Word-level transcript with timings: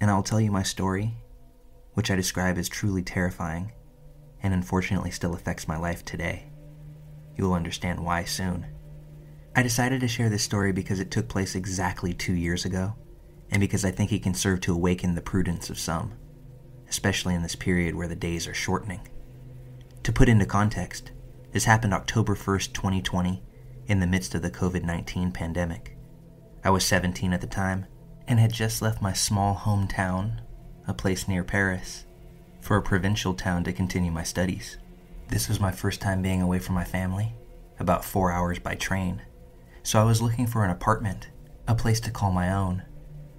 and 0.00 0.10
I'll 0.10 0.22
tell 0.22 0.40
you 0.40 0.50
my 0.50 0.62
story, 0.62 1.16
which 1.94 2.10
I 2.10 2.16
describe 2.16 2.58
as 2.58 2.68
truly 2.68 3.02
terrifying 3.02 3.72
and 4.42 4.52
unfortunately 4.52 5.10
still 5.10 5.34
affects 5.34 5.66
my 5.66 5.78
life 5.78 6.04
today. 6.04 6.50
You 7.36 7.44
will 7.44 7.54
understand 7.54 8.00
why 8.00 8.24
soon. 8.24 8.66
I 9.56 9.62
decided 9.62 10.00
to 10.00 10.08
share 10.08 10.28
this 10.28 10.42
story 10.42 10.72
because 10.72 11.00
it 11.00 11.10
took 11.10 11.28
place 11.28 11.54
exactly 11.54 12.12
two 12.12 12.34
years 12.34 12.64
ago, 12.64 12.94
and 13.50 13.60
because 13.60 13.84
I 13.84 13.90
think 13.90 14.12
it 14.12 14.22
can 14.22 14.34
serve 14.34 14.60
to 14.62 14.74
awaken 14.74 15.14
the 15.14 15.22
prudence 15.22 15.70
of 15.70 15.78
some, 15.78 16.12
especially 16.88 17.34
in 17.34 17.42
this 17.42 17.54
period 17.54 17.94
where 17.94 18.08
the 18.08 18.14
days 18.14 18.46
are 18.46 18.54
shortening. 18.54 19.08
To 20.02 20.12
put 20.12 20.28
into 20.28 20.44
context, 20.44 21.12
this 21.52 21.64
happened 21.64 21.94
October 21.94 22.34
1st, 22.34 22.72
2020, 22.74 23.42
in 23.86 24.00
the 24.00 24.06
midst 24.06 24.34
of 24.34 24.42
the 24.42 24.50
COVID 24.50 24.82
19 24.82 25.32
pandemic. 25.32 25.96
I 26.62 26.70
was 26.70 26.84
17 26.84 27.32
at 27.32 27.40
the 27.40 27.46
time 27.46 27.86
and 28.26 28.40
had 28.40 28.52
just 28.52 28.82
left 28.82 29.02
my 29.02 29.12
small 29.12 29.54
hometown, 29.54 30.40
a 30.86 30.94
place 30.94 31.28
near 31.28 31.44
Paris, 31.44 32.04
for 32.60 32.76
a 32.76 32.82
provincial 32.82 33.34
town 33.34 33.64
to 33.64 33.72
continue 33.72 34.10
my 34.10 34.22
studies. 34.22 34.78
This 35.28 35.48
was 35.48 35.60
my 35.60 35.70
first 35.70 36.00
time 36.00 36.22
being 36.22 36.42
away 36.42 36.58
from 36.58 36.74
my 36.74 36.84
family, 36.84 37.34
about 37.78 38.04
four 38.04 38.32
hours 38.32 38.58
by 38.58 38.74
train, 38.74 39.22
so 39.82 40.00
I 40.00 40.04
was 40.04 40.22
looking 40.22 40.46
for 40.46 40.64
an 40.64 40.70
apartment, 40.70 41.28
a 41.68 41.74
place 41.74 42.00
to 42.00 42.10
call 42.10 42.32
my 42.32 42.52
own, 42.52 42.82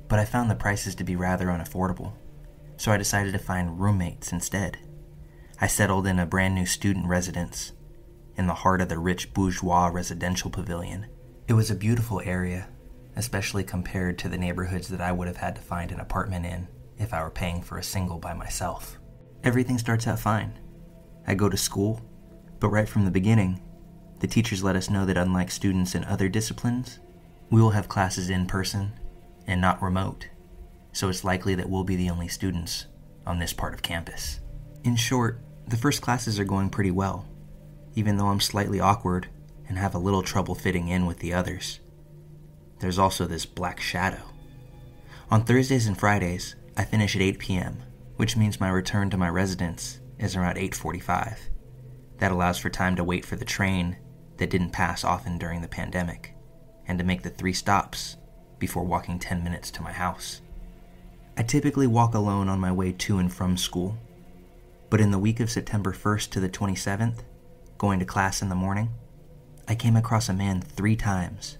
but 0.07 0.19
I 0.19 0.25
found 0.25 0.49
the 0.49 0.55
prices 0.55 0.95
to 0.95 1.03
be 1.03 1.15
rather 1.15 1.47
unaffordable, 1.47 2.13
so 2.77 2.91
I 2.91 2.97
decided 2.97 3.33
to 3.33 3.39
find 3.39 3.79
roommates 3.79 4.31
instead. 4.31 4.77
I 5.59 5.67
settled 5.67 6.05
in 6.05 6.19
a 6.19 6.25
brand 6.25 6.53
new 6.53 6.65
student 6.65 7.07
residence 7.07 7.71
in 8.35 8.47
the 8.47 8.53
heart 8.53 8.81
of 8.81 8.89
the 8.89 8.99
rich 8.99 9.33
bourgeois 9.33 9.87
residential 9.87 10.51
pavilion. 10.51 11.07
It 11.47 11.53
was 11.53 11.71
a 11.71 11.75
beautiful 11.75 12.21
area, 12.21 12.67
especially 13.15 13.63
compared 13.63 14.17
to 14.19 14.29
the 14.29 14.37
neighborhoods 14.37 14.89
that 14.89 15.01
I 15.01 15.11
would 15.11 15.27
have 15.27 15.37
had 15.37 15.55
to 15.55 15.61
find 15.61 15.91
an 15.91 15.99
apartment 15.99 16.45
in 16.45 16.67
if 16.97 17.13
I 17.13 17.23
were 17.23 17.29
paying 17.29 17.61
for 17.61 17.77
a 17.77 17.83
single 17.83 18.19
by 18.19 18.33
myself. 18.33 18.97
Everything 19.43 19.77
starts 19.77 20.07
out 20.07 20.19
fine. 20.19 20.59
I 21.27 21.35
go 21.35 21.49
to 21.49 21.57
school, 21.57 22.01
but 22.59 22.69
right 22.69 22.89
from 22.89 23.05
the 23.05 23.11
beginning, 23.11 23.61
the 24.19 24.27
teachers 24.27 24.63
let 24.63 24.75
us 24.75 24.89
know 24.89 25.05
that 25.05 25.17
unlike 25.17 25.51
students 25.51 25.95
in 25.95 26.03
other 26.05 26.29
disciplines, 26.29 26.99
we 27.49 27.61
will 27.61 27.71
have 27.71 27.87
classes 27.87 28.29
in 28.29 28.47
person 28.47 28.93
and 29.47 29.61
not 29.61 29.81
remote, 29.81 30.27
so 30.91 31.09
it's 31.09 31.23
likely 31.23 31.55
that 31.55 31.69
we'll 31.69 31.83
be 31.83 31.95
the 31.95 32.09
only 32.09 32.27
students 32.27 32.85
on 33.25 33.39
this 33.39 33.53
part 33.53 33.73
of 33.73 33.81
campus. 33.81 34.39
In 34.83 34.95
short, 34.95 35.41
the 35.67 35.77
first 35.77 36.01
classes 36.01 36.39
are 36.39 36.45
going 36.45 36.69
pretty 36.69 36.91
well, 36.91 37.27
even 37.95 38.17
though 38.17 38.27
I'm 38.27 38.39
slightly 38.39 38.79
awkward 38.79 39.27
and 39.67 39.77
have 39.77 39.95
a 39.95 39.99
little 39.99 40.21
trouble 40.21 40.55
fitting 40.55 40.87
in 40.87 41.05
with 41.05 41.19
the 41.19 41.33
others. 41.33 41.79
There's 42.85 42.99
also 42.99 43.25
this 43.25 43.47
black 43.47 43.81
shadow. 43.81 44.21
On 45.31 45.43
Thursdays 45.43 45.87
and 45.87 45.97
Fridays, 45.97 46.55
I 46.77 46.83
finish 46.83 47.15
at 47.15 47.21
8 47.23 47.39
p.m., 47.39 47.81
which 48.17 48.37
means 48.37 48.59
my 48.59 48.69
return 48.69 49.09
to 49.09 49.17
my 49.17 49.27
residence 49.27 49.99
is 50.19 50.35
around 50.35 50.57
8:45. 50.57 51.49
That 52.19 52.31
allows 52.31 52.59
for 52.59 52.69
time 52.69 52.95
to 52.97 53.03
wait 53.03 53.25
for 53.25 53.37
the 53.37 53.43
train 53.43 53.97
that 54.37 54.51
didn't 54.51 54.69
pass 54.69 55.03
often 55.03 55.39
during 55.39 55.63
the 55.63 55.67
pandemic 55.67 56.35
and 56.87 56.99
to 56.99 57.03
make 57.03 57.23
the 57.23 57.31
3 57.31 57.53
stops 57.53 58.17
before 58.59 58.83
walking 58.83 59.17
10 59.17 59.43
minutes 59.43 59.71
to 59.71 59.81
my 59.81 59.91
house. 59.91 60.41
I 61.35 61.41
typically 61.41 61.87
walk 61.87 62.13
alone 62.13 62.49
on 62.49 62.59
my 62.59 62.71
way 62.71 62.91
to 62.91 63.17
and 63.17 63.33
from 63.33 63.57
school, 63.57 63.97
but 64.91 65.01
in 65.01 65.09
the 65.09 65.17
week 65.17 65.39
of 65.39 65.49
September 65.49 65.91
1st 65.91 66.29
to 66.33 66.39
the 66.39 66.49
27th, 66.49 67.23
going 67.79 67.97
to 67.97 68.05
class 68.05 68.43
in 68.43 68.49
the 68.49 68.53
morning, 68.53 68.93
I 69.67 69.73
came 69.73 69.95
across 69.95 70.29
a 70.29 70.33
man 70.33 70.61
3 70.61 70.95
times. 70.95 71.57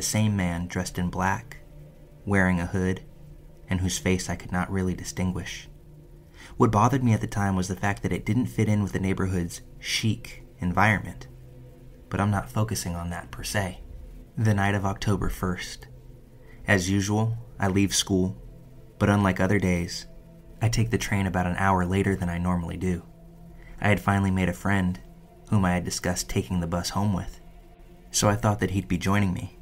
The 0.00 0.06
same 0.06 0.34
man 0.34 0.66
dressed 0.66 0.96
in 0.96 1.10
black, 1.10 1.58
wearing 2.24 2.58
a 2.58 2.64
hood, 2.64 3.02
and 3.68 3.80
whose 3.80 3.98
face 3.98 4.30
I 4.30 4.34
could 4.34 4.50
not 4.50 4.72
really 4.72 4.94
distinguish. 4.94 5.68
What 6.56 6.70
bothered 6.70 7.04
me 7.04 7.12
at 7.12 7.20
the 7.20 7.26
time 7.26 7.54
was 7.54 7.68
the 7.68 7.76
fact 7.76 8.02
that 8.02 8.10
it 8.10 8.24
didn't 8.24 8.46
fit 8.46 8.66
in 8.66 8.82
with 8.82 8.92
the 8.92 8.98
neighborhood's 8.98 9.60
chic 9.78 10.42
environment. 10.58 11.26
But 12.08 12.18
I'm 12.18 12.30
not 12.30 12.50
focusing 12.50 12.96
on 12.96 13.10
that 13.10 13.30
per 13.30 13.42
se. 13.42 13.82
The 14.38 14.54
night 14.54 14.74
of 14.74 14.86
October 14.86 15.28
1st. 15.28 15.80
As 16.66 16.88
usual, 16.88 17.36
I 17.58 17.68
leave 17.68 17.94
school, 17.94 18.40
but 18.98 19.10
unlike 19.10 19.38
other 19.38 19.58
days, 19.58 20.06
I 20.62 20.70
take 20.70 20.88
the 20.88 20.96
train 20.96 21.26
about 21.26 21.46
an 21.46 21.56
hour 21.56 21.84
later 21.84 22.16
than 22.16 22.30
I 22.30 22.38
normally 22.38 22.78
do. 22.78 23.02
I 23.82 23.88
had 23.88 24.00
finally 24.00 24.30
made 24.30 24.48
a 24.48 24.54
friend 24.54 24.98
whom 25.50 25.66
I 25.66 25.72
had 25.72 25.84
discussed 25.84 26.30
taking 26.30 26.60
the 26.60 26.66
bus 26.66 26.88
home 26.88 27.12
with, 27.12 27.42
so 28.10 28.30
I 28.30 28.36
thought 28.36 28.60
that 28.60 28.70
he'd 28.70 28.88
be 28.88 28.96
joining 28.96 29.34
me. 29.34 29.58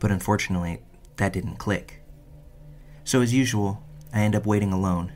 But 0.00 0.10
unfortunately, 0.10 0.82
that 1.16 1.32
didn't 1.32 1.58
click. 1.58 2.02
So, 3.04 3.20
as 3.20 3.32
usual, 3.32 3.84
I 4.12 4.22
end 4.22 4.34
up 4.34 4.46
waiting 4.46 4.72
alone. 4.72 5.12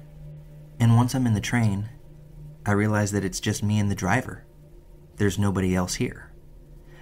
And 0.79 0.97
once 0.97 1.15
I'm 1.15 1.27
in 1.27 1.35
the 1.35 1.41
train, 1.41 1.89
I 2.65 2.73
realize 2.73 3.11
that 3.13 3.25
it's 3.25 3.41
just 3.41 3.63
me 3.63 3.79
and 3.79 3.91
the 3.91 3.97
driver. 3.97 4.45
There's 5.17 5.39
nobody 5.39 5.75
else 5.75 5.95
here. 5.97 6.33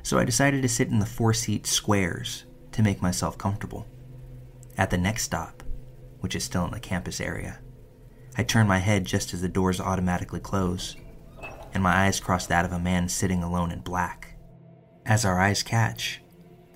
So 0.03 0.19
I 0.19 0.25
decided 0.25 0.63
to 0.63 0.69
sit 0.69 0.89
in 0.89 0.99
the 0.99 1.07
four 1.07 1.33
seat 1.33 1.67
squares 1.67 2.45
to 2.73 2.83
make 2.83 3.01
myself 3.01 3.39
comfortable. 3.39 3.87
At 4.77 4.91
the 4.91 4.99
next 4.99 5.23
stop, 5.23 5.63
which 6.21 6.35
is 6.35 6.45
still 6.45 6.65
in 6.65 6.73
the 6.73 6.81
campus 6.81 7.21
area, 7.21 7.61
I 8.37 8.43
turn 8.43 8.67
my 8.67 8.79
head 8.79 9.05
just 9.05 9.35
as 9.35 9.43
the 9.43 9.49
doors 9.49 9.81
automatically 9.81 10.41
close, 10.41 10.97
and 11.75 11.83
my 11.83 12.07
eyes 12.07 12.19
cross 12.19 12.47
that 12.47 12.65
of 12.65 12.73
a 12.73 12.79
man 12.79 13.09
sitting 13.09 13.43
alone 13.43 13.71
in 13.71 13.81
black. 13.81 14.37
As 15.05 15.25
our 15.25 15.39
eyes 15.39 15.63
catch, 15.63 16.22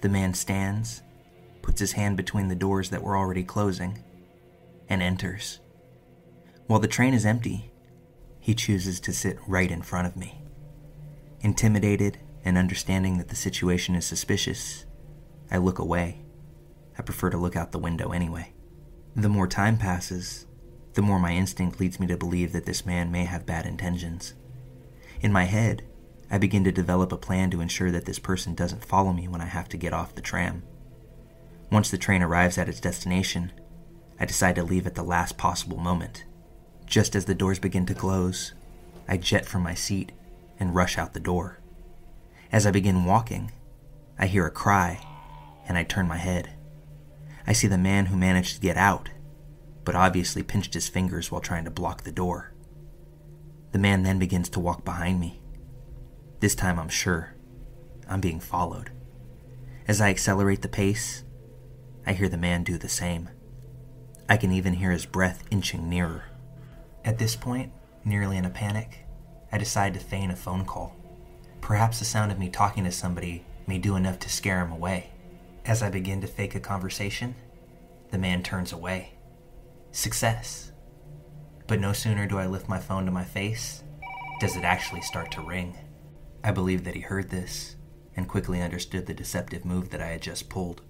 the 0.07 0.13
man 0.13 0.33
stands, 0.35 1.03
puts 1.63 1.81
his 1.81 1.93
hand 1.93 2.17
between 2.17 2.47
the 2.47 2.55
doors 2.55 2.91
that 2.91 3.03
were 3.03 3.17
already 3.17 3.43
closing, 3.43 4.05
and 4.89 5.03
enters. 5.03 5.59
While 6.69 6.79
the 6.79 6.87
train 6.87 7.13
is 7.13 7.27
empty, 7.27 7.73
he 8.39 8.55
chooses 8.55 9.01
to 9.01 9.13
sit 9.13 9.37
right 9.49 9.69
in 9.69 9.83
front 9.83 10.07
of 10.07 10.17
me. 10.17 10.41
Intimidated 11.41 12.19
and 12.45 12.57
understanding 12.57 13.19
that 13.19 13.31
the 13.31 13.35
situation 13.35 13.97
is 13.97 14.07
suspicious, 14.07 14.85
I 15.51 15.57
look 15.57 15.81
away. 15.81 16.21
I 16.97 17.03
prefer 17.03 17.31
to 17.31 17.37
look 17.37 17.57
out 17.57 17.73
the 17.73 17.79
window 17.81 18.13
anyway. 18.13 18.53
The 19.17 19.29
more 19.29 19.49
time 19.49 19.77
passes, 19.77 20.47
the 20.95 21.03
more 21.03 21.19
my 21.19 21.33
instinct 21.33 21.81
leads 21.81 21.99
me 21.99 22.07
to 22.07 22.17
believe 22.17 22.53
that 22.53 22.65
this 22.65 22.87
man 22.87 23.11
may 23.11 23.25
have 23.25 23.45
bad 23.45 23.67
intentions. 23.67 24.35
In 25.21 25.33
my 25.33 25.47
head, 25.47 25.83
I 26.31 26.39
begin 26.39 26.65
to 26.65 26.73
develop 26.73 27.13
a 27.13 27.17
plan 27.17 27.51
to 27.53 27.61
ensure 27.61 27.91
that 27.93 28.05
this 28.05 28.19
person 28.19 28.55
doesn't 28.55 28.85
follow 28.85 29.13
me 29.13 29.29
when 29.29 29.41
I 29.41 29.47
have 29.47 29.69
to 29.71 29.77
get 29.77 29.93
off 29.93 30.15
the 30.15 30.21
tram. 30.21 30.65
Once 31.71 31.91
the 31.91 31.99
train 31.99 32.23
arrives 32.23 32.59
at 32.59 32.69
its 32.69 32.81
destination, 32.81 33.53
I 34.19 34.25
decide 34.25 34.57
to 34.57 34.65
leave 34.65 34.87
at 34.87 34.95
the 34.95 35.03
last 35.03 35.37
possible 35.37 35.77
moment. 35.77 36.25
Just 36.85 37.15
as 37.15 37.27
the 37.27 37.35
doors 37.35 37.59
begin 37.59 37.87
to 37.87 37.95
close, 37.95 38.55
I 39.09 39.17
jet 39.17 39.47
from 39.47 39.63
my 39.63 39.75
seat 39.75 40.13
and 40.59 40.75
rush 40.75 40.99
out 40.99 41.13
the 41.15 41.21
door. 41.21 41.61
As 42.51 42.67
I 42.67 42.71
begin 42.71 43.05
walking, 43.05 43.53
I 44.19 44.27
hear 44.27 44.47
a 44.47 44.51
cry 44.51 45.05
and 45.69 45.77
I 45.77 45.85
turn 45.85 46.09
my 46.09 46.17
head. 46.17 46.51
I 47.47 47.53
see 47.53 47.67
the 47.69 47.79
man 47.79 48.07
who 48.07 48.17
managed 48.17 48.57
to 48.57 48.61
get 48.61 48.77
out, 48.77 49.11
but 49.85 49.95
obviously 49.95 50.43
pinched 50.43 50.75
his 50.75 50.89
fingers 50.89 51.31
while 51.31 51.41
trying 51.41 51.65
to 51.65 51.71
block 51.71 52.03
the 52.03 52.13
door. 52.13 52.53
The 53.73 53.79
man 53.79 54.03
then 54.03 54.19
begins 54.19 54.49
to 54.51 54.61
walk 54.61 54.85
behind 54.85 55.21
me. 55.21 55.43
This 56.39 56.55
time 56.55 56.79
I'm 56.79 56.91
sure 56.91 57.35
I'm 58.09 58.21
being 58.21 58.41
followed. 58.41 58.91
As 59.89 60.03
I 60.03 60.11
accelerate 60.11 60.61
the 60.61 60.69
pace, 60.69 61.25
I 62.07 62.13
hear 62.13 62.29
the 62.29 62.37
man 62.37 62.63
do 62.63 62.77
the 62.77 62.91
same. 62.91 63.31
I 64.29 64.37
can 64.37 64.53
even 64.53 64.75
hear 64.75 64.91
his 64.91 65.07
breath 65.07 65.45
inching 65.51 65.89
nearer. 65.89 66.25
At 67.05 67.19
this 67.19 67.37
point, 67.37 67.73
nearly 68.05 68.37
in 68.37 68.45
a 68.45 68.51
panic, 68.51 69.07
I 69.51 69.57
decide 69.57 69.95
to 69.95 70.01
feign 70.01 70.31
a 70.31 70.37
phone 70.37 70.67
call. 70.67 70.95
Perhaps 71.63 72.01
the 72.01 72.05
sound 72.05 72.31
of 72.31 72.39
me 72.39 72.51
talking 72.51 72.85
to 72.85 72.93
somebody 72.93 73.47
may 73.67 73.79
do 73.79 73.97
enough 73.97 74.19
to 74.19 74.29
scare 74.29 74.61
him 74.61 74.73
away. 74.73 75.13
As 75.65 75.83
I 75.83 75.89
begin 75.89 76.21
to 76.21 76.27
fake 76.27 76.55
a 76.55 76.61
conversation, 76.61 77.35
the 78.11 78.19
man 78.19 78.43
turns 78.43 78.73
away. 78.73 79.15
Success. 79.91 80.71
But 81.67 81.81
no 81.81 81.95
sooner 81.95 82.27
do 82.27 82.39
I 82.39 82.47
lift 82.47 82.69
my 82.69 82.79
phone 82.79 83.07
to 83.07 83.11
my 83.11 83.25
face, 83.25 83.83
does 84.39 84.55
it 84.55 84.65
actually 84.65 85.01
start 85.01 85.31
to 85.33 85.41
ring. 85.41 85.77
I 86.47 86.53
believe 86.53 86.85
that 86.85 86.95
he 86.95 87.01
heard 87.01 87.31
this 87.31 87.75
and 88.15 88.29
quickly 88.29 88.63
understood 88.63 89.07
the 89.07 89.15
deceptive 89.15 89.65
move 89.65 89.91
that 89.91 90.01
I 90.01 90.07
had 90.07 90.23
just 90.23 90.49
pulled. 90.49 90.81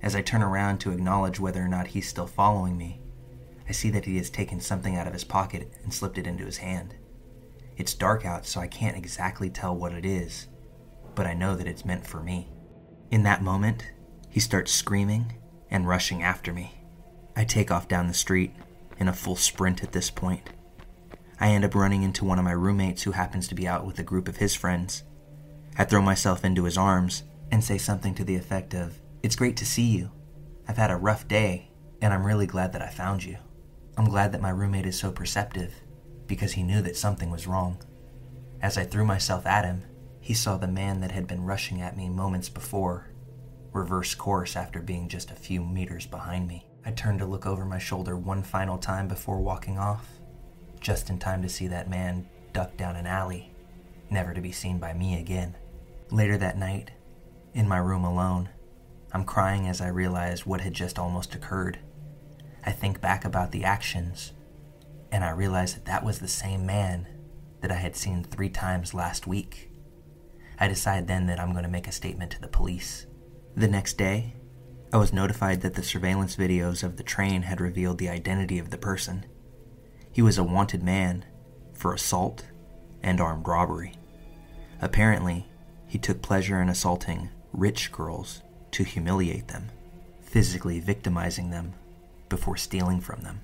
As 0.00 0.16
I 0.16 0.22
turn 0.22 0.42
around 0.42 0.78
to 0.78 0.92
acknowledge 0.92 1.38
whether 1.38 1.62
or 1.62 1.68
not 1.68 1.88
he's 1.88 2.08
still 2.08 2.26
following 2.26 2.78
me, 2.78 3.02
I 3.68 3.72
see 3.72 3.90
that 3.90 4.06
he 4.06 4.16
has 4.16 4.30
taken 4.30 4.60
something 4.60 4.96
out 4.96 5.06
of 5.06 5.12
his 5.12 5.24
pocket 5.24 5.70
and 5.82 5.92
slipped 5.92 6.16
it 6.16 6.26
into 6.26 6.46
his 6.46 6.56
hand. 6.56 6.94
It's 7.76 7.92
dark 7.92 8.24
out, 8.24 8.46
so 8.46 8.60
I 8.60 8.66
can't 8.66 8.96
exactly 8.96 9.50
tell 9.50 9.76
what 9.76 9.92
it 9.92 10.06
is, 10.06 10.46
but 11.14 11.26
I 11.26 11.34
know 11.34 11.54
that 11.54 11.68
it's 11.68 11.84
meant 11.84 12.06
for 12.06 12.22
me. 12.22 12.48
In 13.10 13.24
that 13.24 13.42
moment, 13.42 13.84
he 14.30 14.40
starts 14.40 14.72
screaming 14.72 15.34
and 15.70 15.86
rushing 15.86 16.22
after 16.22 16.50
me. 16.50 16.72
I 17.36 17.44
take 17.44 17.70
off 17.70 17.88
down 17.88 18.08
the 18.08 18.14
street 18.14 18.54
in 18.96 19.06
a 19.06 19.12
full 19.12 19.36
sprint 19.36 19.82
at 19.82 19.92
this 19.92 20.08
point. 20.08 20.48
I 21.42 21.48
end 21.48 21.64
up 21.64 21.74
running 21.74 22.04
into 22.04 22.24
one 22.24 22.38
of 22.38 22.44
my 22.44 22.52
roommates 22.52 23.02
who 23.02 23.10
happens 23.10 23.48
to 23.48 23.56
be 23.56 23.66
out 23.66 23.84
with 23.84 23.98
a 23.98 24.04
group 24.04 24.28
of 24.28 24.36
his 24.36 24.54
friends. 24.54 25.02
I 25.76 25.82
throw 25.82 26.00
myself 26.00 26.44
into 26.44 26.62
his 26.62 26.78
arms 26.78 27.24
and 27.50 27.64
say 27.64 27.78
something 27.78 28.14
to 28.14 28.22
the 28.22 28.36
effect 28.36 28.74
of, 28.74 29.00
It's 29.24 29.34
great 29.34 29.56
to 29.56 29.66
see 29.66 29.88
you. 29.88 30.12
I've 30.68 30.76
had 30.76 30.92
a 30.92 30.96
rough 30.96 31.26
day, 31.26 31.72
and 32.00 32.14
I'm 32.14 32.24
really 32.24 32.46
glad 32.46 32.72
that 32.74 32.82
I 32.82 32.90
found 32.90 33.24
you. 33.24 33.38
I'm 33.96 34.04
glad 34.08 34.30
that 34.30 34.40
my 34.40 34.50
roommate 34.50 34.86
is 34.86 34.96
so 34.96 35.10
perceptive 35.10 35.74
because 36.28 36.52
he 36.52 36.62
knew 36.62 36.80
that 36.80 36.96
something 36.96 37.28
was 37.28 37.48
wrong. 37.48 37.82
As 38.60 38.78
I 38.78 38.84
threw 38.84 39.04
myself 39.04 39.44
at 39.44 39.64
him, 39.64 39.82
he 40.20 40.34
saw 40.34 40.56
the 40.56 40.68
man 40.68 41.00
that 41.00 41.10
had 41.10 41.26
been 41.26 41.42
rushing 41.42 41.80
at 41.82 41.96
me 41.96 42.08
moments 42.08 42.48
before 42.48 43.08
reverse 43.72 44.14
course 44.14 44.54
after 44.54 44.80
being 44.80 45.08
just 45.08 45.32
a 45.32 45.34
few 45.34 45.64
meters 45.64 46.06
behind 46.06 46.46
me. 46.46 46.68
I 46.84 46.92
turned 46.92 47.18
to 47.18 47.26
look 47.26 47.46
over 47.46 47.64
my 47.64 47.78
shoulder 47.78 48.16
one 48.16 48.44
final 48.44 48.78
time 48.78 49.08
before 49.08 49.40
walking 49.40 49.76
off, 49.76 50.06
just 50.82 51.08
in 51.08 51.18
time 51.18 51.42
to 51.42 51.48
see 51.48 51.68
that 51.68 51.88
man 51.88 52.28
duck 52.52 52.76
down 52.76 52.96
an 52.96 53.06
alley, 53.06 53.54
never 54.10 54.34
to 54.34 54.40
be 54.40 54.52
seen 54.52 54.78
by 54.78 54.92
me 54.92 55.18
again. 55.18 55.56
Later 56.10 56.36
that 56.36 56.58
night, 56.58 56.90
in 57.54 57.68
my 57.68 57.78
room 57.78 58.04
alone, 58.04 58.50
I'm 59.12 59.24
crying 59.24 59.68
as 59.68 59.80
I 59.80 59.88
realize 59.88 60.44
what 60.44 60.60
had 60.60 60.74
just 60.74 60.98
almost 60.98 61.34
occurred. 61.34 61.78
I 62.64 62.72
think 62.72 63.00
back 63.00 63.24
about 63.24 63.52
the 63.52 63.64
actions, 63.64 64.32
and 65.10 65.24
I 65.24 65.30
realize 65.30 65.74
that 65.74 65.84
that 65.86 66.04
was 66.04 66.18
the 66.18 66.28
same 66.28 66.66
man 66.66 67.06
that 67.60 67.70
I 67.70 67.76
had 67.76 67.96
seen 67.96 68.24
three 68.24 68.48
times 68.48 68.94
last 68.94 69.26
week. 69.26 69.70
I 70.58 70.68
decide 70.68 71.06
then 71.06 71.26
that 71.26 71.40
I'm 71.40 71.52
going 71.52 71.64
to 71.64 71.70
make 71.70 71.88
a 71.88 71.92
statement 71.92 72.30
to 72.32 72.40
the 72.40 72.48
police. 72.48 73.06
The 73.56 73.68
next 73.68 73.98
day, 73.98 74.36
I 74.92 74.96
was 74.96 75.12
notified 75.12 75.60
that 75.62 75.74
the 75.74 75.82
surveillance 75.82 76.36
videos 76.36 76.82
of 76.82 76.96
the 76.96 77.02
train 77.02 77.42
had 77.42 77.60
revealed 77.60 77.98
the 77.98 78.08
identity 78.08 78.58
of 78.58 78.70
the 78.70 78.78
person. 78.78 79.26
He 80.12 80.22
was 80.22 80.38
a 80.38 80.44
wanted 80.44 80.82
man 80.82 81.24
for 81.72 81.94
assault 81.94 82.44
and 83.02 83.20
armed 83.20 83.48
robbery. 83.48 83.94
Apparently, 84.80 85.46
he 85.86 85.98
took 85.98 86.22
pleasure 86.22 86.60
in 86.60 86.68
assaulting 86.68 87.30
rich 87.52 87.92
girls 87.92 88.42
to 88.72 88.84
humiliate 88.84 89.48
them, 89.48 89.70
physically 90.20 90.80
victimizing 90.80 91.50
them 91.50 91.74
before 92.28 92.56
stealing 92.56 93.00
from 93.00 93.20
them. 93.22 93.40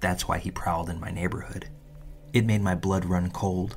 That's 0.00 0.26
why 0.26 0.38
he 0.38 0.50
prowled 0.50 0.88
in 0.88 1.00
my 1.00 1.10
neighborhood. 1.10 1.68
It 2.32 2.46
made 2.46 2.62
my 2.62 2.74
blood 2.74 3.04
run 3.04 3.30
cold, 3.30 3.76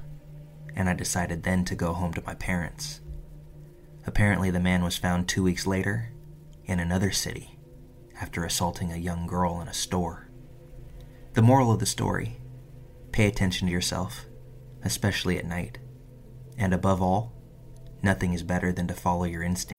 and 0.75 0.88
I 0.88 0.94
decided 0.94 1.44
then 1.44 1.66
to 1.66 1.75
go 1.75 1.94
home 1.94 2.13
to 2.13 2.24
my 2.25 2.36
parents. 2.36 3.01
Apparently, 4.06 4.50
the 4.51 4.60
man 4.60 4.84
was 4.84 4.98
found 4.98 5.28
two 5.28 5.44
weeks 5.44 5.66
later 5.66 6.12
in 6.66 6.80
another 6.80 7.12
city 7.12 7.57
after 8.22 8.44
assaulting 8.44 8.92
a 8.92 8.98
young 8.98 9.28
girl 9.28 9.60
in 9.62 9.68
a 9.68 9.74
store. 9.74 10.23
The 11.34 11.42
moral 11.42 11.72
of 11.72 11.80
the 11.80 11.88
story 11.88 12.38
pay 13.12 13.28
attention 13.28 13.68
to 13.68 13.74
yourself, 13.74 14.26
especially 14.84 15.40
at 15.40 15.46
night. 15.46 15.80
And 16.60 16.74
above 16.74 17.02
all, 17.02 17.34
nothing 18.04 18.34
is 18.34 18.44
better 18.44 18.72
than 18.72 18.88
to 18.88 18.94
follow 18.94 19.24
your 19.24 19.42
instinct. 19.42 19.74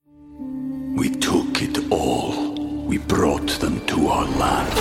We 0.97 1.11
took 1.11 1.63
it 1.63 1.93
all. 1.93 2.55
We 2.85 2.99
brought 2.99 3.51
them 3.61 3.87
to 3.87 4.09
our 4.09 4.25
land. 4.25 4.77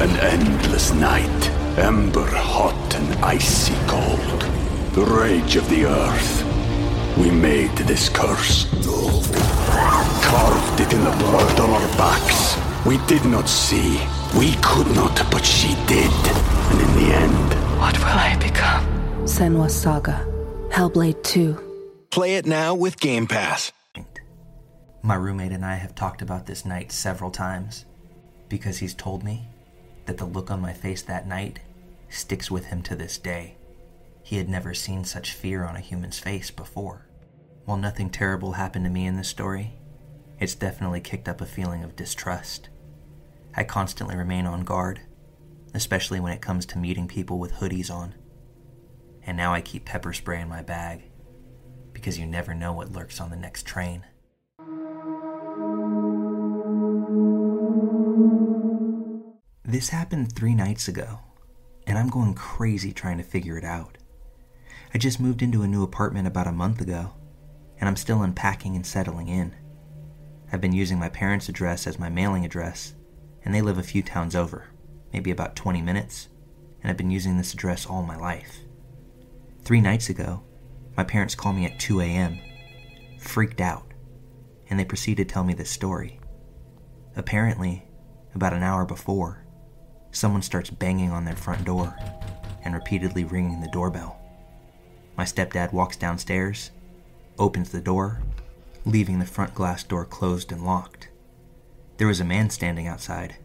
An 0.00 0.16
endless 0.20 0.92
night, 0.94 1.50
ember 1.78 2.26
hot 2.26 2.94
and 2.94 3.22
icy 3.22 3.74
cold. 3.86 4.40
The 4.94 5.04
rage 5.04 5.56
of 5.56 5.68
the 5.68 5.84
earth 5.84 6.50
we 7.18 7.30
made 7.30 7.76
this 7.76 8.08
curse. 8.08 8.64
Carved 10.24 10.80
it 10.80 10.90
in 10.94 11.04
the 11.04 11.16
blood 11.18 11.60
on 11.60 11.68
our 11.68 11.88
backs. 11.98 12.56
We 12.86 12.96
did 13.06 13.26
not 13.26 13.46
see. 13.46 14.00
We 14.38 14.54
could 14.62 14.86
not, 14.94 15.16
but 15.30 15.44
she 15.44 15.74
did. 15.86 16.10
And 16.70 16.80
in 16.80 16.94
the 16.94 17.14
end, 17.14 17.78
What 17.78 17.98
will 17.98 18.06
I 18.06 18.36
become? 18.40 18.84
Senua's 19.26 19.74
Saga. 19.74 20.26
Hellblade 20.70 21.22
2. 21.24 22.06
Play 22.10 22.36
it 22.36 22.46
now 22.46 22.74
with 22.74 23.00
Game 23.00 23.26
Pass. 23.26 23.72
My 25.02 25.14
roommate 25.14 25.52
and 25.52 25.64
I 25.64 25.76
have 25.76 25.94
talked 25.94 26.22
about 26.22 26.46
this 26.46 26.64
night 26.64 26.92
several 26.92 27.30
times 27.30 27.84
because 28.48 28.78
he's 28.78 28.94
told 28.94 29.24
me 29.24 29.48
that 30.06 30.18
the 30.18 30.26
look 30.26 30.50
on 30.50 30.60
my 30.60 30.72
face 30.72 31.02
that 31.02 31.26
night 31.26 31.60
sticks 32.08 32.50
with 32.50 32.66
him 32.66 32.82
to 32.82 32.94
this 32.96 33.16
day. 33.18 33.56
He 34.22 34.36
had 34.36 34.48
never 34.48 34.74
seen 34.74 35.04
such 35.04 35.32
fear 35.32 35.64
on 35.64 35.76
a 35.76 35.80
human's 35.80 36.18
face 36.18 36.50
before. 36.50 37.06
While 37.64 37.78
nothing 37.78 38.10
terrible 38.10 38.52
happened 38.52 38.84
to 38.84 38.90
me 38.90 39.06
in 39.06 39.16
this 39.16 39.28
story, 39.28 39.72
it's 40.38 40.54
definitely 40.54 41.00
kicked 41.00 41.28
up 41.28 41.40
a 41.40 41.46
feeling 41.46 41.82
of 41.82 41.96
distrust. 41.96 42.68
I 43.54 43.64
constantly 43.64 44.16
remain 44.16 44.46
on 44.46 44.64
guard, 44.64 45.00
especially 45.74 46.20
when 46.20 46.32
it 46.32 46.40
comes 46.40 46.66
to 46.66 46.78
meeting 46.78 47.08
people 47.08 47.38
with 47.38 47.54
hoodies 47.54 47.90
on. 47.90 48.14
And 49.22 49.36
now 49.36 49.52
I 49.52 49.60
keep 49.60 49.84
pepper 49.84 50.12
spray 50.12 50.40
in 50.40 50.48
my 50.48 50.62
bag 50.62 51.10
because 51.92 52.18
you 52.18 52.26
never 52.26 52.54
know 52.54 52.72
what 52.72 52.92
lurks 52.92 53.20
on 53.20 53.30
the 53.30 53.36
next 53.36 53.66
train. 53.66 54.04
This 59.64 59.90
happened 59.90 60.32
three 60.32 60.54
nights 60.54 60.88
ago, 60.88 61.20
and 61.86 61.96
I'm 61.98 62.08
going 62.08 62.34
crazy 62.34 62.92
trying 62.92 63.18
to 63.18 63.22
figure 63.22 63.56
it 63.56 63.64
out. 63.64 63.98
I 64.92 64.98
just 64.98 65.20
moved 65.20 65.42
into 65.42 65.62
a 65.62 65.68
new 65.68 65.82
apartment 65.82 66.26
about 66.26 66.48
a 66.48 66.52
month 66.52 66.80
ago, 66.80 67.12
and 67.78 67.88
I'm 67.88 67.96
still 67.96 68.22
unpacking 68.22 68.74
and 68.74 68.84
settling 68.84 69.28
in. 69.28 69.54
I've 70.52 70.60
been 70.60 70.72
using 70.72 70.98
my 70.98 71.08
parents' 71.08 71.48
address 71.48 71.86
as 71.86 71.98
my 71.98 72.08
mailing 72.08 72.44
address, 72.44 72.94
and 73.44 73.54
they 73.54 73.62
live 73.62 73.78
a 73.78 73.82
few 73.82 74.02
towns 74.02 74.36
over, 74.36 74.68
maybe 75.12 75.30
about 75.30 75.56
20 75.56 75.82
minutes, 75.82 76.28
and 76.82 76.90
I've 76.90 76.96
been 76.96 77.10
using 77.10 77.36
this 77.36 77.54
address 77.54 77.86
all 77.86 78.02
my 78.02 78.16
life. 78.16 78.60
Three 79.62 79.80
nights 79.80 80.08
ago, 80.08 80.42
my 80.96 81.04
parents 81.04 81.34
called 81.34 81.56
me 81.56 81.66
at 81.66 81.78
2 81.78 82.00
a.m., 82.00 82.38
freaked 83.18 83.60
out, 83.60 83.92
and 84.68 84.78
they 84.78 84.84
proceeded 84.84 85.28
to 85.28 85.32
tell 85.32 85.44
me 85.44 85.54
this 85.54 85.70
story. 85.70 86.20
Apparently, 87.16 87.84
about 88.34 88.52
an 88.52 88.62
hour 88.62 88.84
before, 88.84 89.44
someone 90.12 90.42
starts 90.42 90.70
banging 90.70 91.10
on 91.10 91.24
their 91.24 91.36
front 91.36 91.64
door 91.64 91.96
and 92.64 92.74
repeatedly 92.74 93.24
ringing 93.24 93.60
the 93.60 93.68
doorbell. 93.68 94.18
My 95.16 95.24
stepdad 95.24 95.72
walks 95.72 95.96
downstairs, 95.96 96.70
opens 97.38 97.70
the 97.70 97.80
door, 97.80 98.22
leaving 98.86 99.18
the 99.18 99.26
front 99.26 99.54
glass 99.54 99.82
door 99.82 100.04
closed 100.04 100.52
and 100.52 100.64
locked. 100.64 101.09
There 102.00 102.08
was 102.08 102.20
a 102.20 102.24
man 102.24 102.48
standing 102.48 102.86
outside 102.86 103.36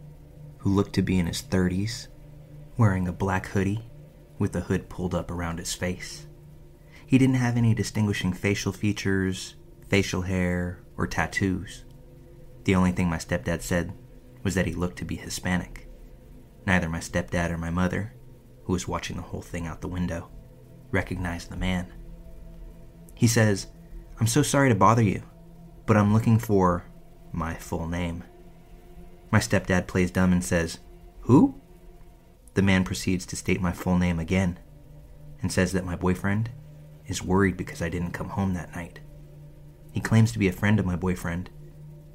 who 0.60 0.70
looked 0.70 0.94
to 0.94 1.02
be 1.02 1.18
in 1.18 1.26
his 1.26 1.42
30s, 1.42 2.08
wearing 2.78 3.06
a 3.06 3.12
black 3.12 3.48
hoodie 3.48 3.84
with 4.38 4.52
the 4.52 4.62
hood 4.62 4.88
pulled 4.88 5.14
up 5.14 5.30
around 5.30 5.58
his 5.58 5.74
face. 5.74 6.26
He 7.06 7.18
didn't 7.18 7.34
have 7.34 7.58
any 7.58 7.74
distinguishing 7.74 8.32
facial 8.32 8.72
features, 8.72 9.56
facial 9.90 10.22
hair, 10.22 10.82
or 10.96 11.06
tattoos. 11.06 11.84
The 12.64 12.74
only 12.74 12.92
thing 12.92 13.10
my 13.10 13.18
stepdad 13.18 13.60
said 13.60 13.92
was 14.42 14.54
that 14.54 14.64
he 14.64 14.72
looked 14.72 14.96
to 15.00 15.04
be 15.04 15.16
Hispanic. 15.16 15.90
Neither 16.66 16.88
my 16.88 17.00
stepdad 17.00 17.50
or 17.50 17.58
my 17.58 17.68
mother, 17.68 18.14
who 18.64 18.72
was 18.72 18.88
watching 18.88 19.16
the 19.16 19.22
whole 19.22 19.42
thing 19.42 19.66
out 19.66 19.82
the 19.82 19.86
window, 19.86 20.30
recognized 20.90 21.50
the 21.50 21.56
man. 21.56 21.92
He 23.14 23.26
says, 23.26 23.66
I'm 24.18 24.26
so 24.26 24.40
sorry 24.40 24.70
to 24.70 24.74
bother 24.74 25.02
you, 25.02 25.24
but 25.84 25.98
I'm 25.98 26.14
looking 26.14 26.38
for 26.38 26.86
my 27.32 27.52
full 27.52 27.86
name. 27.86 28.24
My 29.30 29.38
stepdad 29.38 29.86
plays 29.86 30.10
dumb 30.10 30.32
and 30.32 30.44
says, 30.44 30.78
Who? 31.22 31.60
The 32.54 32.62
man 32.62 32.84
proceeds 32.84 33.26
to 33.26 33.36
state 33.36 33.60
my 33.60 33.72
full 33.72 33.98
name 33.98 34.18
again 34.18 34.58
and 35.42 35.52
says 35.52 35.72
that 35.72 35.84
my 35.84 35.96
boyfriend 35.96 36.50
is 37.06 37.22
worried 37.22 37.56
because 37.56 37.82
I 37.82 37.88
didn't 37.88 38.12
come 38.12 38.30
home 38.30 38.54
that 38.54 38.74
night. 38.74 39.00
He 39.92 40.00
claims 40.00 40.32
to 40.32 40.38
be 40.38 40.48
a 40.48 40.52
friend 40.52 40.78
of 40.80 40.86
my 40.86 40.96
boyfriend 40.96 41.50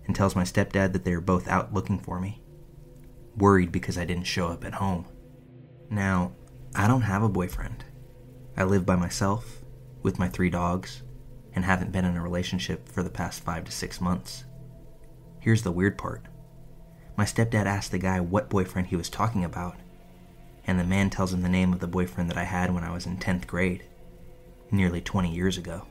and 0.06 0.15
tells 0.15 0.36
my 0.36 0.44
stepdad 0.44 0.94
that 0.94 1.03
they 1.03 1.13
are 1.13 1.22
both 1.22 1.48
out 1.48 1.74
looking 1.74 2.00
for 2.00 2.20
me. 2.20 2.41
worried 3.38 3.72
because 3.72 3.98
I 3.98 4.03
didn't 4.03 4.25
show 4.25 4.48
up 4.50 4.65
at 4.65 4.74
home. 4.74 5.06
Now, 5.89 6.34
I 6.75 6.88
don't 6.88 7.03
have 7.03 7.24
a 7.24 7.30
boyfriend. 7.30 7.86
I 8.58 8.65
live 8.65 8.86
by 8.86 8.96
myself 8.98 9.63
with 10.03 10.20
my 10.20 10.27
three 10.27 10.50
dogs 10.50 11.03
and 11.53 11.63
haven't 11.63 11.91
been 11.91 12.06
in 12.06 12.18
a 12.18 12.22
relationship 12.22 12.89
for 12.89 13.03
the 13.03 13.10
past 13.10 13.44
five 13.44 13.63
to 13.65 13.72
six 13.72 14.01
months. 14.01 14.44
Here's 15.39 15.63
the 15.63 15.72
weird 15.72 15.98
part 15.98 16.25
my 17.21 17.25
stepdad 17.25 17.67
asked 17.67 17.91
the 17.91 17.99
guy 17.99 18.19
what 18.19 18.49
boyfriend 18.49 18.87
he 18.87 18.95
was 18.95 19.07
talking 19.07 19.45
about, 19.45 19.75
and 20.65 20.79
the 20.79 20.83
man 20.83 21.07
tells 21.07 21.31
him 21.31 21.43
the 21.43 21.49
name 21.49 21.71
of 21.71 21.79
the 21.79 21.85
boyfriend 21.85 22.27
that 22.27 22.37
I 22.37 22.45
had 22.45 22.73
when 22.73 22.83
I 22.83 22.91
was 22.91 23.05
in 23.05 23.17
10th 23.17 23.45
grade, 23.45 23.83
nearly 24.71 25.01
20 25.01 25.31
years 25.31 25.55
ago. 25.55 25.85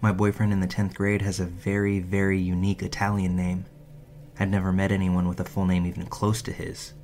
My 0.00 0.10
boyfriend 0.10 0.50
in 0.50 0.60
the 0.60 0.66
10th 0.66 0.94
grade 0.94 1.20
has 1.20 1.38
a 1.38 1.44
very, 1.44 2.00
very 2.00 2.40
unique 2.40 2.82
Italian 2.82 3.36
name. 3.36 3.66
I'd 4.40 4.50
never 4.50 4.72
met 4.72 4.90
anyone 4.90 5.28
with 5.28 5.38
a 5.38 5.44
full 5.44 5.66
name 5.66 5.84
even 5.84 6.06
close 6.06 6.40
to 6.44 6.50
his. 6.50 6.94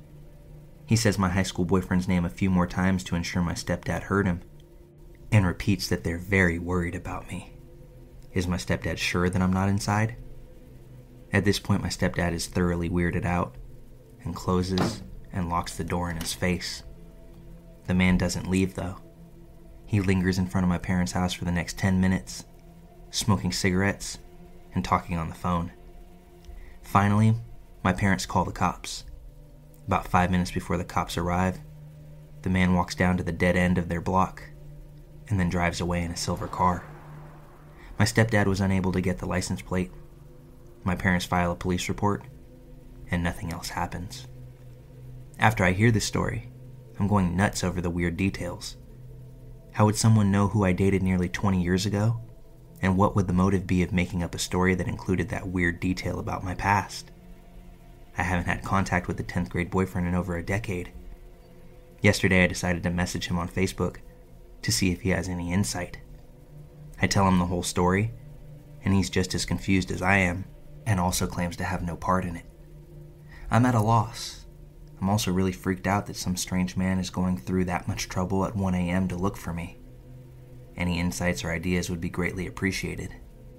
He 0.87 0.95
says 0.95 1.19
my 1.19 1.29
high 1.29 1.43
school 1.43 1.65
boyfriend's 1.65 2.07
name 2.07 2.25
a 2.25 2.29
few 2.29 2.49
more 2.49 2.65
times 2.65 3.03
to 3.03 3.15
ensure 3.15 3.43
my 3.43 3.53
stepdad 3.53 4.01
heard 4.01 4.25
him, 4.25 4.41
and 5.31 5.45
repeats 5.45 5.87
that 5.89 6.03
they're 6.03 6.17
very 6.17 6.57
worried 6.57 6.95
about 6.95 7.27
me. 7.27 7.53
Is 8.33 8.47
my 8.47 8.57
stepdad 8.57 8.97
sure 8.97 9.29
that 9.29 9.39
I'm 9.39 9.53
not 9.53 9.69
inside? 9.69 10.15
At 11.31 11.45
this 11.45 11.59
point, 11.59 11.81
my 11.81 11.89
stepdad 11.89 12.33
is 12.33 12.47
thoroughly 12.47 12.89
weirded 12.89 13.25
out 13.25 13.55
and 14.23 14.35
closes 14.35 15.03
and 15.31 15.49
locks 15.49 15.77
the 15.77 15.83
door 15.83 16.09
in 16.09 16.17
his 16.17 16.33
face. 16.33 16.83
The 17.87 17.93
man 17.93 18.17
doesn't 18.17 18.49
leave, 18.49 18.75
though. 18.75 18.97
He 19.85 20.01
lingers 20.01 20.37
in 20.37 20.47
front 20.47 20.65
of 20.65 20.69
my 20.69 20.77
parents' 20.77 21.13
house 21.13 21.33
for 21.33 21.45
the 21.45 21.51
next 21.51 21.77
10 21.77 21.99
minutes, 21.99 22.45
smoking 23.09 23.51
cigarettes 23.51 24.19
and 24.73 24.85
talking 24.85 25.17
on 25.17 25.29
the 25.29 25.35
phone. 25.35 25.71
Finally, 26.83 27.35
my 27.83 27.93
parents 27.93 28.25
call 28.25 28.45
the 28.45 28.51
cops. 28.51 29.03
About 29.87 30.07
five 30.07 30.29
minutes 30.29 30.51
before 30.51 30.77
the 30.77 30.83
cops 30.83 31.17
arrive, 31.17 31.59
the 32.41 32.49
man 32.49 32.73
walks 32.73 32.95
down 32.95 33.17
to 33.17 33.23
the 33.23 33.31
dead 33.31 33.55
end 33.55 33.77
of 33.77 33.89
their 33.89 34.01
block 34.01 34.43
and 35.27 35.39
then 35.39 35.49
drives 35.49 35.81
away 35.81 36.03
in 36.03 36.11
a 36.11 36.17
silver 36.17 36.47
car. 36.47 36.83
My 37.97 38.05
stepdad 38.05 38.45
was 38.45 38.61
unable 38.61 38.91
to 38.91 39.01
get 39.01 39.17
the 39.17 39.25
license 39.25 39.61
plate. 39.61 39.91
My 40.89 40.95
parents 40.95 41.23
file 41.23 41.51
a 41.51 41.55
police 41.55 41.87
report, 41.87 42.23
and 43.11 43.21
nothing 43.21 43.53
else 43.53 43.69
happens. 43.69 44.25
After 45.37 45.63
I 45.63 45.73
hear 45.73 45.91
this 45.91 46.03
story, 46.03 46.49
I'm 46.97 47.07
going 47.07 47.37
nuts 47.37 47.63
over 47.63 47.79
the 47.79 47.91
weird 47.91 48.17
details. 48.17 48.75
How 49.73 49.85
would 49.85 49.95
someone 49.95 50.31
know 50.31 50.47
who 50.47 50.65
I 50.65 50.71
dated 50.71 51.03
nearly 51.03 51.29
20 51.29 51.61
years 51.61 51.85
ago? 51.85 52.21
And 52.81 52.97
what 52.97 53.15
would 53.15 53.27
the 53.27 53.33
motive 53.33 53.67
be 53.67 53.83
of 53.83 53.93
making 53.93 54.23
up 54.23 54.33
a 54.33 54.39
story 54.39 54.73
that 54.73 54.87
included 54.87 55.29
that 55.29 55.47
weird 55.47 55.79
detail 55.79 56.17
about 56.17 56.43
my 56.43 56.55
past? 56.55 57.11
I 58.17 58.23
haven't 58.23 58.47
had 58.47 58.63
contact 58.63 59.07
with 59.07 59.17
the 59.17 59.23
10th 59.23 59.49
grade 59.49 59.69
boyfriend 59.69 60.07
in 60.07 60.15
over 60.15 60.37
a 60.37 60.43
decade. 60.43 60.91
Yesterday, 62.01 62.43
I 62.43 62.47
decided 62.47 62.81
to 62.81 62.89
message 62.89 63.27
him 63.27 63.37
on 63.37 63.47
Facebook 63.47 63.97
to 64.63 64.71
see 64.71 64.91
if 64.91 65.01
he 65.01 65.09
has 65.09 65.29
any 65.29 65.53
insight. 65.53 65.99
I 66.99 67.05
tell 67.05 67.27
him 67.27 67.37
the 67.37 67.45
whole 67.45 67.61
story, 67.61 68.11
and 68.83 68.95
he's 68.95 69.11
just 69.11 69.35
as 69.35 69.45
confused 69.45 69.91
as 69.91 70.01
I 70.01 70.15
am, 70.15 70.45
and 70.89 70.99
also 70.99 71.27
claims 71.27 71.55
to 71.55 71.63
have 71.63 71.83
no 71.83 71.95
part 71.95 72.25
in 72.25 72.35
it. 72.35 72.45
I'm 73.51 73.65
at 73.65 73.75
a 73.75 73.79
loss. 73.79 74.47
I'm 74.99 75.07
also 75.07 75.31
really 75.31 75.51
freaked 75.51 75.85
out 75.85 76.07
that 76.07 76.15
some 76.15 76.35
strange 76.35 76.75
man 76.75 76.97
is 76.97 77.11
going 77.11 77.37
through 77.37 77.65
that 77.65 77.87
much 77.87 78.09
trouble 78.09 78.43
at 78.43 78.55
1 78.55 78.73
a.m. 78.73 79.07
to 79.07 79.15
look 79.15 79.37
for 79.37 79.53
me. 79.53 79.77
Any 80.75 80.99
insights 80.99 81.43
or 81.43 81.51
ideas 81.51 81.91
would 81.91 82.01
be 82.01 82.09
greatly 82.09 82.47
appreciated, 82.47 83.13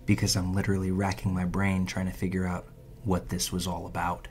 because 0.06 0.34
I'm 0.34 0.52
literally 0.52 0.90
racking 0.90 1.32
my 1.32 1.44
brain 1.44 1.86
trying 1.86 2.06
to 2.06 2.12
figure 2.12 2.46
out 2.46 2.66
what 3.04 3.28
this 3.28 3.52
was 3.52 3.66
all 3.66 3.86
about. 3.86 4.26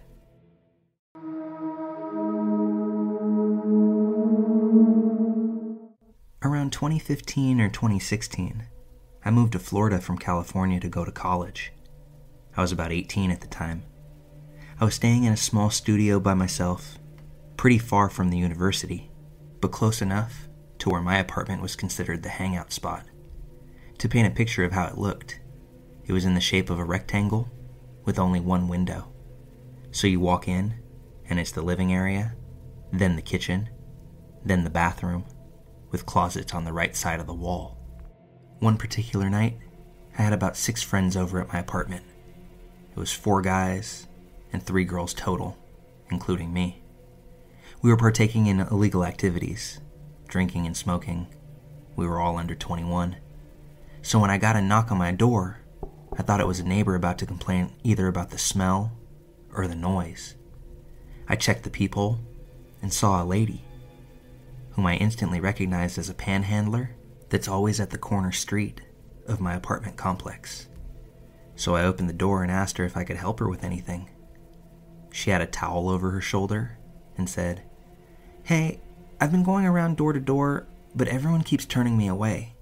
Around 6.41 6.73
2015 6.73 7.61
or 7.61 7.69
2016, 7.69 8.63
I 9.23 9.31
moved 9.31 9.53
to 9.53 9.59
Florida 9.59 9.99
from 9.99 10.17
California 10.17 10.79
to 10.81 10.89
go 10.89 11.05
to 11.05 11.11
college. 11.11 11.71
I 12.55 12.61
was 12.61 12.71
about 12.71 12.91
18 12.91 13.31
at 13.31 13.41
the 13.41 13.47
time. 13.47 13.83
I 14.79 14.85
was 14.85 14.95
staying 14.95 15.23
in 15.23 15.33
a 15.33 15.37
small 15.37 15.69
studio 15.69 16.19
by 16.19 16.33
myself, 16.33 16.97
pretty 17.57 17.77
far 17.77 18.09
from 18.09 18.29
the 18.29 18.37
university, 18.37 19.11
but 19.59 19.71
close 19.71 20.01
enough 20.01 20.47
to 20.79 20.89
where 20.89 21.01
my 21.01 21.17
apartment 21.17 21.61
was 21.61 21.75
considered 21.75 22.23
the 22.23 22.29
hangout 22.29 22.71
spot. 22.71 23.05
To 23.97 24.09
paint 24.09 24.27
a 24.27 24.31
picture 24.35 24.63
of 24.63 24.71
how 24.71 24.87
it 24.87 24.97
looked, 24.97 25.41
it 26.05 26.13
was 26.13 26.25
in 26.25 26.33
the 26.33 26.39
shape 26.39 26.69
of 26.69 26.79
a 26.79 26.85
rectangle 26.85 27.49
with 28.05 28.17
only 28.17 28.39
one 28.39 28.67
window. 28.67 29.13
So 29.91 30.07
you 30.07 30.19
walk 30.19 30.47
in, 30.47 30.75
and 31.29 31.39
it's 31.39 31.51
the 31.51 31.61
living 31.61 31.93
area, 31.93 32.35
then 32.91 33.15
the 33.15 33.21
kitchen, 33.21 33.69
then 34.43 34.63
the 34.63 34.69
bathroom, 34.69 35.25
with 35.91 36.05
closets 36.05 36.53
on 36.53 36.63
the 36.63 36.73
right 36.73 36.95
side 36.95 37.19
of 37.19 37.27
the 37.27 37.33
wall. 37.33 37.77
One 38.59 38.77
particular 38.77 39.29
night, 39.29 39.57
I 40.17 40.21
had 40.21 40.33
about 40.33 40.57
six 40.57 40.81
friends 40.81 41.15
over 41.17 41.41
at 41.41 41.51
my 41.51 41.59
apartment. 41.59 42.05
It 42.99 43.07
was 43.07 43.13
four 43.13 43.41
guys 43.41 44.07
and 44.51 44.61
three 44.61 44.83
girls 44.83 45.13
total, 45.13 45.57
including 46.11 46.51
me. 46.51 46.81
We 47.81 47.91
were 47.91 47.95
partaking 47.95 48.47
in 48.47 48.59
illegal 48.59 49.05
activities, 49.05 49.79
drinking 50.27 50.65
and 50.65 50.75
smoking. 50.75 51.27
We 51.95 52.05
were 52.05 52.19
all 52.19 52.37
under 52.37 52.55
21. 52.55 53.15
So 54.01 54.19
when 54.19 54.29
I 54.29 54.37
got 54.37 54.57
a 54.57 54.61
knock 54.61 54.91
on 54.91 54.97
my 54.97 55.13
door, 55.13 55.61
I 56.17 56.23
thought 56.23 56.41
it 56.41 56.45
was 56.47 56.59
a 56.59 56.67
neighbor 56.67 56.93
about 56.93 57.17
to 57.19 57.25
complain 57.25 57.71
either 57.85 58.07
about 58.07 58.31
the 58.31 58.37
smell 58.37 58.91
or 59.53 59.65
the 59.65 59.75
noise. 59.75 60.35
I 61.25 61.37
checked 61.37 61.63
the 61.63 61.69
peephole 61.69 62.19
and 62.81 62.91
saw 62.91 63.23
a 63.23 63.25
lady 63.25 63.63
whom 64.71 64.85
I 64.85 64.97
instantly 64.97 65.39
recognized 65.39 65.97
as 65.97 66.09
a 66.09 66.13
panhandler 66.13 66.97
that's 67.29 67.47
always 67.47 67.79
at 67.79 67.91
the 67.91 67.97
corner 67.97 68.33
street 68.33 68.81
of 69.25 69.39
my 69.39 69.53
apartment 69.53 69.95
complex. 69.95 70.67
So 71.59 71.75
I 71.75 71.83
opened 71.83 72.07
the 72.07 72.13
door 72.13 72.41
and 72.41 72.49
asked 72.49 72.77
her 72.77 72.85
if 72.85 72.95
I 72.95 73.03
could 73.03 73.17
help 73.17 73.39
her 73.39 73.49
with 73.49 73.65
anything. 73.65 74.09
She 75.11 75.29
had 75.29 75.41
a 75.41 75.45
towel 75.45 75.89
over 75.89 76.11
her 76.11 76.21
shoulder 76.21 76.77
and 77.17 77.29
said, 77.29 77.63
Hey, 78.43 78.79
I've 79.19 79.33
been 79.33 79.43
going 79.43 79.65
around 79.65 79.97
door 79.97 80.13
to 80.13 80.21
door, 80.21 80.69
but 80.95 81.09
everyone 81.09 81.43
keeps 81.43 81.65
turning 81.65 81.97
me 81.97 82.07
away. 82.07 82.55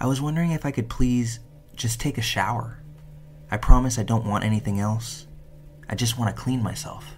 I 0.00 0.08
was 0.08 0.20
wondering 0.20 0.50
if 0.50 0.66
I 0.66 0.72
could 0.72 0.88
please 0.88 1.38
just 1.76 2.00
take 2.00 2.18
a 2.18 2.20
shower. 2.20 2.82
I 3.52 3.56
promise 3.56 4.00
I 4.00 4.02
don't 4.02 4.26
want 4.26 4.42
anything 4.42 4.80
else. 4.80 5.28
I 5.88 5.94
just 5.94 6.18
want 6.18 6.34
to 6.34 6.42
clean 6.42 6.60
myself. 6.60 7.14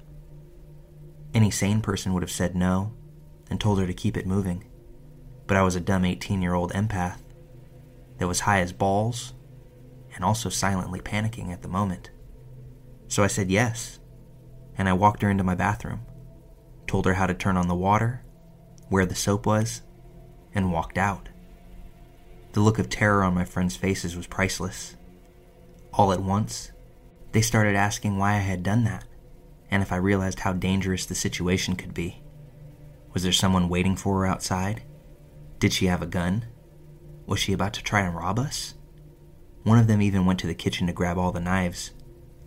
Any 1.32 1.50
sane 1.50 1.80
person 1.80 2.12
would 2.12 2.22
have 2.22 2.30
said 2.30 2.54
no, 2.54 2.92
and 3.48 3.58
told 3.58 3.80
her 3.80 3.86
to 3.86 3.94
keep 3.94 4.18
it 4.18 4.26
moving. 4.26 4.66
But 5.46 5.56
I 5.56 5.62
was 5.62 5.76
a 5.76 5.80
dumb 5.80 6.04
18 6.04 6.42
year 6.42 6.52
old 6.52 6.74
empath 6.74 7.22
that 8.18 8.28
was 8.28 8.40
high 8.40 8.60
as 8.60 8.74
balls 8.74 9.32
and 10.14 10.24
also 10.24 10.48
silently 10.48 11.00
panicking 11.00 11.52
at 11.52 11.62
the 11.62 11.68
moment. 11.68 12.10
So 13.08 13.22
I 13.22 13.28
said 13.28 13.50
yes, 13.50 13.98
and 14.78 14.88
I 14.88 14.92
walked 14.92 15.22
her 15.22 15.30
into 15.30 15.44
my 15.44 15.54
bathroom, 15.54 16.02
told 16.86 17.06
her 17.06 17.14
how 17.14 17.26
to 17.26 17.34
turn 17.34 17.56
on 17.56 17.68
the 17.68 17.74
water, 17.74 18.24
where 18.88 19.06
the 19.06 19.14
soap 19.14 19.46
was, 19.46 19.82
and 20.54 20.72
walked 20.72 20.98
out. 20.98 21.28
The 22.52 22.60
look 22.60 22.78
of 22.78 22.88
terror 22.88 23.22
on 23.22 23.34
my 23.34 23.44
friends' 23.44 23.76
faces 23.76 24.16
was 24.16 24.26
priceless. 24.26 24.96
All 25.92 26.12
at 26.12 26.22
once, 26.22 26.72
they 27.32 27.42
started 27.42 27.76
asking 27.76 28.16
why 28.18 28.34
I 28.34 28.38
had 28.38 28.62
done 28.62 28.84
that, 28.84 29.04
and 29.70 29.82
if 29.82 29.92
I 29.92 29.96
realized 29.96 30.40
how 30.40 30.52
dangerous 30.52 31.06
the 31.06 31.14
situation 31.14 31.76
could 31.76 31.94
be. 31.94 32.22
Was 33.12 33.22
there 33.22 33.32
someone 33.32 33.68
waiting 33.68 33.96
for 33.96 34.20
her 34.20 34.26
outside? 34.26 34.82
Did 35.58 35.72
she 35.72 35.86
have 35.86 36.02
a 36.02 36.06
gun? 36.06 36.46
Was 37.26 37.38
she 37.38 37.52
about 37.52 37.72
to 37.74 37.82
try 37.82 38.00
and 38.00 38.16
rob 38.16 38.38
us? 38.38 38.74
One 39.62 39.78
of 39.78 39.86
them 39.86 40.00
even 40.00 40.24
went 40.24 40.38
to 40.40 40.46
the 40.46 40.54
kitchen 40.54 40.86
to 40.86 40.92
grab 40.92 41.18
all 41.18 41.32
the 41.32 41.40
knives 41.40 41.92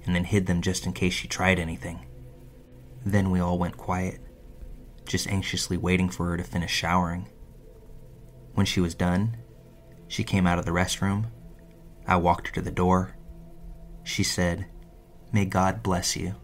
and 0.06 0.16
then 0.16 0.26
hid 0.26 0.48
them 0.48 0.62
just 0.62 0.86
in 0.86 0.94
case 0.94 1.14
she 1.14 1.28
tried 1.28 1.60
anything. 1.60 2.06
Then 3.06 3.32
we 3.32 3.40
all 3.40 3.60
went 3.60 3.78
quiet, 3.78 4.20
just 5.06 5.28
anxiously 5.28 5.78
waiting 5.78 6.10
for 6.10 6.28
her 6.28 6.38
to 6.38 6.44
finish 6.44 6.72
showering. 6.72 7.30
When 8.54 8.66
she 8.66 8.80
was 8.80 8.96
done, 8.96 9.38
she 10.08 10.24
came 10.24 10.48
out 10.48 10.60
of 10.60 10.66
the 10.66 10.72
restroom. 10.72 11.28
I 12.08 12.18
walked 12.18 12.48
her 12.48 12.54
to 12.56 12.62
the 12.62 12.72
door. 12.72 13.16
She 14.04 14.24
said, 14.24 14.66
May 15.32 15.46
God 15.46 15.84
bless 15.84 16.16
you. 16.16 16.36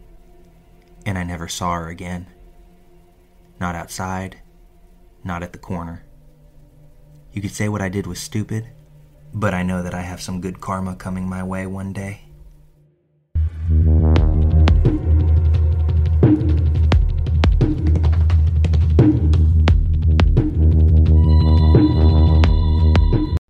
And 1.06 1.16
I 1.16 1.22
never 1.22 1.48
saw 1.48 1.74
her 1.74 1.88
again. 1.88 2.26
Not 3.60 3.74
outside, 3.74 4.40
not 5.24 5.42
at 5.42 5.52
the 5.52 5.58
corner. 5.58 6.04
You 7.32 7.40
could 7.42 7.52
say 7.52 7.68
what 7.68 7.82
I 7.82 7.88
did 7.88 8.06
was 8.06 8.18
stupid, 8.18 8.68
but 9.32 9.54
I 9.54 9.62
know 9.62 9.82
that 9.82 9.94
I 9.94 10.02
have 10.02 10.20
some 10.20 10.40
good 10.40 10.60
karma 10.60 10.96
coming 10.96 11.28
my 11.28 11.42
way 11.42 11.66
one 11.66 11.92
day. 11.92 12.22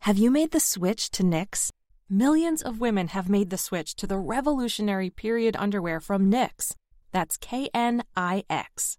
Have 0.00 0.18
you 0.18 0.30
made 0.30 0.50
the 0.50 0.60
switch 0.60 1.10
to 1.12 1.22
Knix? 1.22 1.70
Millions 2.08 2.62
of 2.62 2.80
women 2.80 3.08
have 3.08 3.28
made 3.28 3.50
the 3.50 3.56
switch 3.56 3.94
to 3.94 4.06
the 4.06 4.18
revolutionary 4.18 5.08
period 5.08 5.54
underwear 5.56 6.00
from 6.00 6.30
Knix. 6.30 6.74
That's 7.12 7.36
K 7.36 7.70
N 7.72 8.02
I 8.16 8.42
X. 8.50 8.98